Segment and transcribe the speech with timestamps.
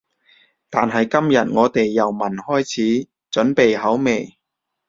[0.71, 4.35] 但係今日我哋由聞開始，準備好未？